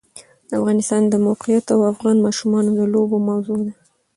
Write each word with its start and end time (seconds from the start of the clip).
د 0.49 0.51
افغانستان 0.59 1.01
د 1.07 1.15
موقعیت 1.27 1.63
د 1.67 1.71
افغان 1.93 2.17
ماشومانو 2.25 2.69
د 2.79 2.81
لوبو 2.93 3.17
موضوع 3.29 3.59
ده. 3.65 3.73